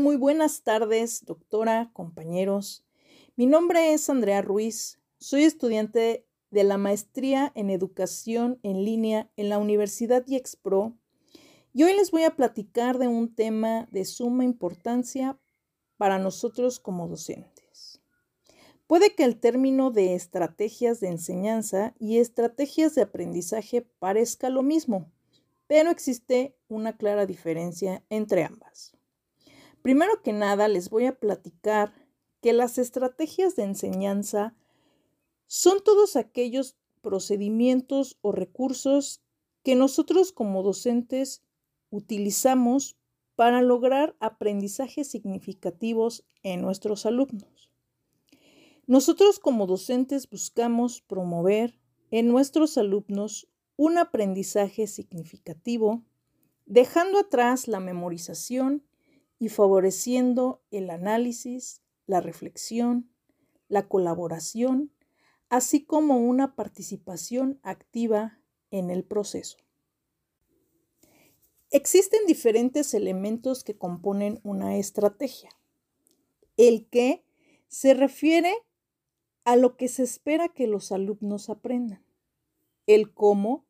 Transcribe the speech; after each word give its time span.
Muy 0.00 0.16
buenas 0.16 0.62
tardes, 0.62 1.26
doctora, 1.26 1.90
compañeros. 1.92 2.86
Mi 3.36 3.44
nombre 3.44 3.92
es 3.92 4.08
Andrea 4.08 4.40
Ruiz. 4.40 4.98
Soy 5.18 5.44
estudiante 5.44 6.24
de 6.50 6.64
la 6.64 6.78
maestría 6.78 7.52
en 7.54 7.68
educación 7.68 8.58
en 8.62 8.82
línea 8.82 9.30
en 9.36 9.50
la 9.50 9.58
Universidad 9.58 10.26
IEXPRO 10.26 10.96
y 11.74 11.82
hoy 11.82 11.92
les 11.92 12.12
voy 12.12 12.22
a 12.22 12.34
platicar 12.34 12.96
de 12.96 13.08
un 13.08 13.34
tema 13.34 13.88
de 13.90 14.06
suma 14.06 14.42
importancia 14.42 15.38
para 15.98 16.18
nosotros 16.18 16.80
como 16.80 17.06
docentes. 17.06 18.00
Puede 18.86 19.14
que 19.14 19.24
el 19.24 19.38
término 19.38 19.90
de 19.90 20.14
estrategias 20.14 21.00
de 21.00 21.08
enseñanza 21.08 21.94
y 21.98 22.20
estrategias 22.20 22.94
de 22.94 23.02
aprendizaje 23.02 23.82
parezca 23.98 24.48
lo 24.48 24.62
mismo, 24.62 25.12
pero 25.66 25.90
existe 25.90 26.56
una 26.68 26.96
clara 26.96 27.26
diferencia 27.26 28.02
entre 28.08 28.44
ambas. 28.44 28.96
Primero 29.82 30.22
que 30.22 30.32
nada, 30.32 30.68
les 30.68 30.90
voy 30.90 31.06
a 31.06 31.18
platicar 31.18 31.92
que 32.40 32.52
las 32.52 32.78
estrategias 32.78 33.56
de 33.56 33.64
enseñanza 33.64 34.54
son 35.46 35.82
todos 35.82 36.16
aquellos 36.16 36.76
procedimientos 37.02 38.18
o 38.20 38.32
recursos 38.32 39.22
que 39.62 39.74
nosotros 39.74 40.32
como 40.32 40.62
docentes 40.62 41.42
utilizamos 41.90 42.96
para 43.36 43.62
lograr 43.62 44.14
aprendizajes 44.20 45.08
significativos 45.08 46.24
en 46.42 46.60
nuestros 46.60 47.06
alumnos. 47.06 47.70
Nosotros 48.86 49.38
como 49.38 49.66
docentes 49.66 50.28
buscamos 50.28 51.00
promover 51.00 51.78
en 52.10 52.28
nuestros 52.28 52.76
alumnos 52.76 53.48
un 53.76 53.98
aprendizaje 53.98 54.86
significativo, 54.86 56.02
dejando 56.66 57.18
atrás 57.18 57.66
la 57.66 57.80
memorización 57.80 58.82
y 59.40 59.48
favoreciendo 59.48 60.62
el 60.70 60.90
análisis, 60.90 61.82
la 62.06 62.20
reflexión, 62.20 63.10
la 63.68 63.88
colaboración, 63.88 64.92
así 65.48 65.82
como 65.84 66.18
una 66.18 66.54
participación 66.54 67.58
activa 67.62 68.38
en 68.70 68.90
el 68.90 69.02
proceso. 69.02 69.56
Existen 71.70 72.20
diferentes 72.26 72.92
elementos 72.94 73.64
que 73.64 73.78
componen 73.78 74.40
una 74.42 74.76
estrategia. 74.76 75.50
El 76.56 76.86
que 76.88 77.24
se 77.66 77.94
refiere 77.94 78.52
a 79.44 79.56
lo 79.56 79.76
que 79.76 79.88
se 79.88 80.02
espera 80.02 80.48
que 80.48 80.66
los 80.66 80.92
alumnos 80.92 81.48
aprendan. 81.48 82.04
El 82.86 83.14
cómo 83.14 83.64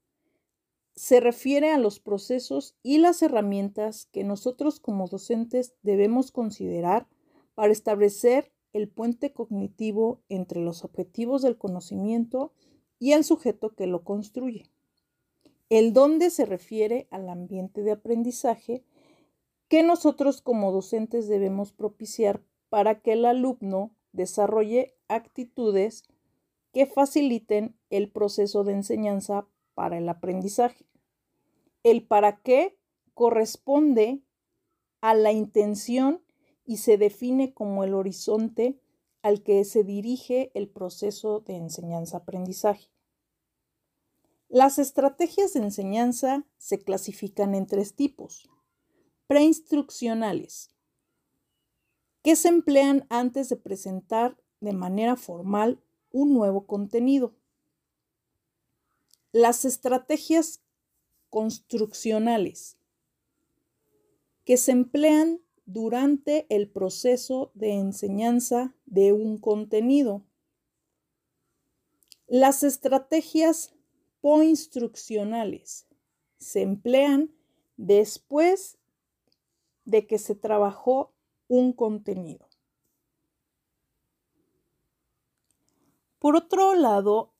se 1.00 1.18
refiere 1.18 1.70
a 1.70 1.78
los 1.78 1.98
procesos 1.98 2.76
y 2.82 2.98
las 2.98 3.22
herramientas 3.22 4.06
que 4.12 4.22
nosotros 4.22 4.80
como 4.80 5.08
docentes 5.08 5.72
debemos 5.80 6.30
considerar 6.30 7.08
para 7.54 7.72
establecer 7.72 8.52
el 8.74 8.86
puente 8.86 9.32
cognitivo 9.32 10.20
entre 10.28 10.60
los 10.60 10.84
objetivos 10.84 11.40
del 11.40 11.56
conocimiento 11.56 12.52
y 12.98 13.12
el 13.12 13.24
sujeto 13.24 13.74
que 13.74 13.86
lo 13.86 14.04
construye. 14.04 14.70
El 15.70 15.94
dónde 15.94 16.28
se 16.28 16.44
refiere 16.44 17.08
al 17.10 17.30
ambiente 17.30 17.82
de 17.82 17.92
aprendizaje 17.92 18.84
que 19.68 19.82
nosotros 19.82 20.42
como 20.42 20.70
docentes 20.70 21.28
debemos 21.28 21.72
propiciar 21.72 22.42
para 22.68 23.00
que 23.00 23.14
el 23.14 23.24
alumno 23.24 23.96
desarrolle 24.12 24.98
actitudes 25.08 26.02
que 26.74 26.84
faciliten 26.84 27.74
el 27.88 28.10
proceso 28.10 28.64
de 28.64 28.74
enseñanza 28.74 29.48
para 29.72 29.96
el 29.96 30.06
aprendizaje. 30.06 30.89
El 31.82 32.06
para 32.06 32.42
qué 32.42 32.78
corresponde 33.14 34.22
a 35.00 35.14
la 35.14 35.32
intención 35.32 36.22
y 36.64 36.78
se 36.78 36.98
define 36.98 37.54
como 37.54 37.84
el 37.84 37.94
horizonte 37.94 38.80
al 39.22 39.42
que 39.42 39.64
se 39.64 39.84
dirige 39.84 40.50
el 40.54 40.68
proceso 40.68 41.40
de 41.40 41.56
enseñanza-aprendizaje. 41.56 42.90
Las 44.48 44.78
estrategias 44.78 45.52
de 45.52 45.60
enseñanza 45.60 46.46
se 46.58 46.82
clasifican 46.82 47.54
en 47.54 47.66
tres 47.66 47.94
tipos. 47.94 48.50
Preinstruccionales, 49.26 50.74
que 52.22 52.34
se 52.36 52.48
emplean 52.48 53.06
antes 53.10 53.48
de 53.48 53.56
presentar 53.56 54.36
de 54.60 54.72
manera 54.72 55.16
formal 55.16 55.82
un 56.10 56.34
nuevo 56.34 56.66
contenido. 56.66 57.36
Las 59.32 59.64
estrategias 59.64 60.62
construccionales 61.30 62.76
que 64.44 64.56
se 64.56 64.72
emplean 64.72 65.40
durante 65.64 66.46
el 66.54 66.68
proceso 66.68 67.52
de 67.54 67.74
enseñanza 67.74 68.74
de 68.86 69.12
un 69.12 69.38
contenido. 69.38 70.24
Las 72.26 72.64
estrategias 72.64 73.72
poinstruccionales 74.20 75.86
se 76.38 76.62
emplean 76.62 77.32
después 77.76 78.78
de 79.84 80.06
que 80.06 80.18
se 80.18 80.34
trabajó 80.34 81.14
un 81.48 81.72
contenido. 81.72 82.48
Por 86.18 86.36
otro 86.36 86.74
lado, 86.74 87.32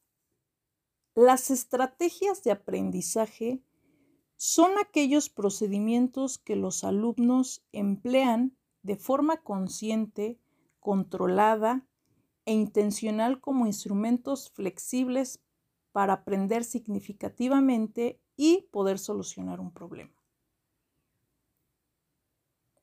las 1.15 1.51
estrategias 1.51 2.43
de 2.43 2.53
aprendizaje 2.53 3.63
son 4.43 4.79
aquellos 4.79 5.29
procedimientos 5.29 6.39
que 6.39 6.57
los 6.57 6.83
alumnos 6.83 7.63
emplean 7.73 8.57
de 8.83 8.97
forma 8.97 9.43
consciente, 9.43 10.41
controlada 10.79 11.87
e 12.47 12.55
intencional 12.55 13.43
como 13.43 13.67
instrumentos 13.67 14.51
flexibles 14.51 15.43
para 15.93 16.15
aprender 16.15 16.65
significativamente 16.65 18.19
y 18.35 18.63
poder 18.71 18.99
solucionar 18.99 19.61
un 19.61 19.75
problema. 19.75 20.17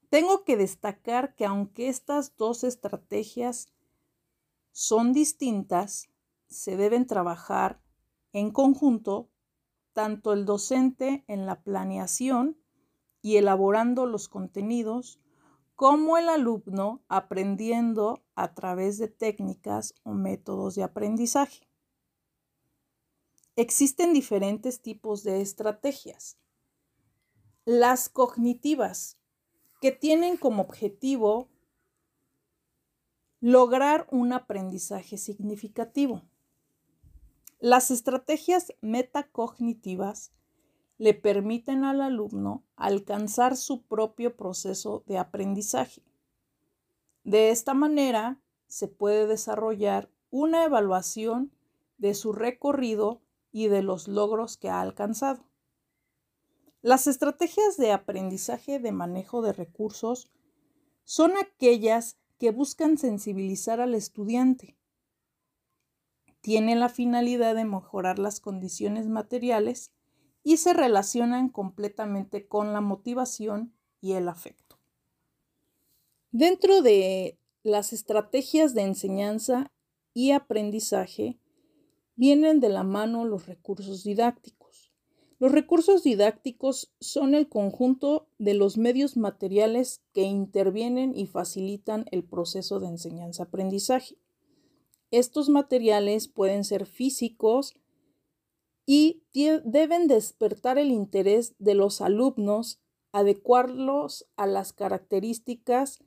Tengo 0.09 0.44
que 0.44 0.57
destacar 0.57 1.34
que 1.34 1.45
aunque 1.45 1.89
estas 1.89 2.38
dos 2.38 2.63
estrategias 2.63 3.74
son 4.74 5.12
distintas, 5.12 6.12
se 6.45 6.78
deben 6.78 7.07
trabajar 7.07 7.81
en 8.31 8.51
conjunto 8.51 9.31
tanto 9.97 10.31
el 10.31 10.46
docente 10.46 11.25
en 11.28 11.47
la 11.47 11.63
planeación 11.63 12.56
y 13.24 13.38
elaborando 13.38 14.06
los 14.06 14.30
contenidos, 14.30 15.19
como 15.74 16.19
el 16.19 16.30
alumno 16.30 17.03
aprendiendo 17.08 18.24
a 18.36 18.53
través 18.53 19.00
de 19.00 19.07
técnicas 19.07 19.96
o 20.03 20.12
métodos 20.12 20.75
de 20.75 20.84
aprendizaje. 20.84 21.68
Existen 23.56 24.13
diferentes 24.13 24.84
tipos 24.84 25.24
de 25.24 25.41
estrategias. 25.41 26.38
Las 27.66 28.07
cognitivas, 28.07 29.18
que 29.81 29.91
tienen 29.91 30.38
como 30.38 30.62
objetivo 30.62 31.50
lograr 33.40 34.07
un 34.12 34.31
aprendizaje 34.31 35.18
significativo. 35.18 36.27
Las 37.59 37.90
estrategias 37.90 38.72
metacognitivas 38.81 40.31
le 41.00 41.16
permiten 41.16 41.85
al 41.85 42.01
alumno 42.01 42.63
alcanzar 42.75 43.57
su 43.57 43.81
propio 43.81 44.38
proceso 44.38 45.03
de 45.07 45.18
aprendizaje. 45.18 46.03
De 47.23 47.50
esta 47.50 47.73
manera, 47.73 48.40
se 48.68 48.88
puede 48.88 49.25
desarrollar 49.25 50.07
una 50.29 50.65
evaluación 50.65 51.51
de 51.98 52.13
su 52.13 52.31
recorrido 52.31 53.24
y 53.51 53.69
de 53.69 53.81
los 53.81 54.07
logros 54.07 54.56
que 54.57 54.69
ha 54.69 54.80
alcanzado. 54.80 55.44
Las 56.83 57.07
estrategias 57.07 57.75
de 57.77 57.92
aprendizaje 57.92 58.77
de 58.77 58.92
manejo 58.92 59.42
de 59.42 59.53
recursos 59.53 60.30
son 61.06 61.31
aquellas 61.38 62.19
que 62.38 62.51
buscan 62.51 63.00
sensibilizar 63.00 63.81
al 63.81 63.95
estudiante 63.95 64.76
tienen 66.48 66.80
la 66.80 66.88
finalidad 66.88 67.56
de 67.56 67.66
mejorar 67.66 68.20
las 68.20 68.40
condiciones 68.40 69.10
materiales 69.10 69.92
y 70.46 70.56
se 70.56 70.72
relacionan 70.72 71.50
completamente 71.50 72.48
con 72.48 72.72
la 72.72 72.80
motivación 72.80 73.74
y 74.00 74.14
el 74.14 74.30
afecto. 74.30 74.80
Dentro 76.32 76.82
de 76.82 77.38
las 77.64 77.92
estrategias 77.92 78.74
de 78.74 78.84
enseñanza 78.84 79.74
y 80.14 80.32
aprendizaje 80.32 81.38
vienen 82.16 82.62
de 82.62 82.70
la 82.70 82.84
mano 82.84 83.26
los 83.26 83.46
recursos 83.46 84.06
didácticos. 84.06 84.94
Los 85.40 85.52
recursos 85.52 86.02
didácticos 86.02 86.94
son 87.02 87.36
el 87.36 87.50
conjunto 87.50 88.30
de 88.38 88.54
los 88.54 88.78
medios 88.78 89.18
materiales 89.18 90.02
que 90.14 90.22
intervienen 90.22 91.14
y 91.14 91.26
facilitan 91.26 92.06
el 92.12 92.24
proceso 92.24 92.80
de 92.80 92.88
enseñanza-aprendizaje. 92.88 94.16
Estos 95.12 95.50
materiales 95.50 96.27
pueden 96.27 96.63
ser 96.63 96.86
físicos 96.86 97.75
y 98.86 99.24
deben 99.63 100.07
despertar 100.07 100.77
el 100.77 100.92
interés 100.92 101.56
de 101.59 101.75
los 101.75 102.01
alumnos 102.01 102.80
adecuarlos 103.12 104.27
a 104.36 104.45
las 104.45 104.74
características 104.74 106.04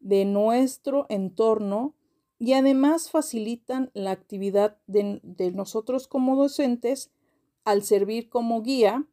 de 0.00 0.24
nuestro 0.24 1.06
entorno 1.08 1.94
y 2.38 2.52
además 2.52 3.10
facilitan 3.10 3.90
la 3.94 4.10
actividad 4.10 4.78
de, 4.86 5.20
de, 5.22 5.52
nosotros 5.52 6.06
como 6.08 6.36
docentes 6.36 7.10
al 7.64 7.82
servir 7.82 8.28
como 8.28 8.62
guía 8.62 9.06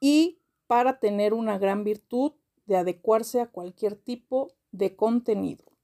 y 0.00 0.38
para 0.66 0.98
tener 0.98 1.34
una 1.34 1.58
gran 1.58 1.84
virtud 1.84 2.32
de 2.64 2.76
adecuarse 2.76 3.40
a 3.40 3.48
cualquier 3.48 3.96
tipo 3.96 4.52
de 4.72 4.96
contenido. 4.96 5.75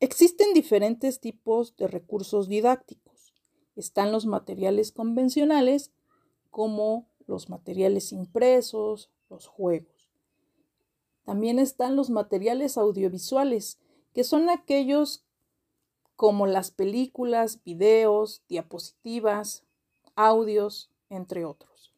Existen 0.00 0.54
diferentes 0.54 1.18
tipos 1.18 1.76
de 1.76 1.88
recursos 1.88 2.48
didácticos. 2.48 3.34
Están 3.74 4.12
los 4.12 4.26
materiales 4.26 4.92
convencionales 4.92 5.90
como 6.50 7.08
los 7.26 7.48
materiales 7.48 8.12
impresos, 8.12 9.10
los 9.28 9.46
juegos. 9.48 10.08
También 11.24 11.58
están 11.58 11.96
los 11.96 12.10
materiales 12.10 12.78
audiovisuales, 12.78 13.78
que 14.14 14.22
son 14.22 14.50
aquellos 14.50 15.24
como 16.14 16.46
las 16.46 16.70
películas, 16.70 17.62
videos, 17.64 18.42
diapositivas, 18.48 19.64
audios, 20.14 20.90
entre 21.10 21.44
otros. 21.44 21.92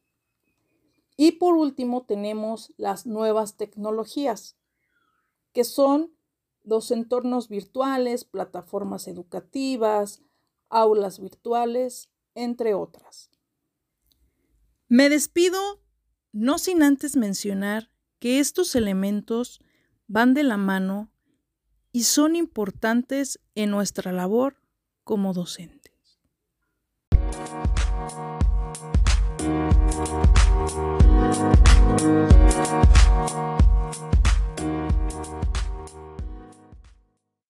Y 1.17 1.33
por 1.33 1.55
último 1.55 2.03
tenemos 2.03 2.73
las 2.77 3.05
nuevas 3.05 3.57
tecnologías, 3.57 4.57
que 5.53 5.63
son 5.63 6.11
los 6.71 6.89
entornos 6.89 7.49
virtuales, 7.49 8.23
plataformas 8.23 9.09
educativas, 9.09 10.21
aulas 10.69 11.19
virtuales, 11.19 12.09
entre 12.33 12.73
otras. 12.75 13.29
Me 14.87 15.09
despido, 15.09 15.59
no 16.31 16.59
sin 16.59 16.81
antes 16.81 17.17
mencionar 17.17 17.91
que 18.19 18.39
estos 18.39 18.73
elementos 18.75 19.59
van 20.07 20.33
de 20.33 20.43
la 20.43 20.55
mano 20.55 21.11
y 21.91 22.03
son 22.03 22.37
importantes 22.37 23.41
en 23.53 23.69
nuestra 23.69 24.13
labor 24.13 24.55
como 25.03 25.33
docentes. 25.33 26.21